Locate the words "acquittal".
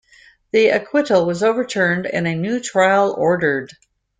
0.69-1.27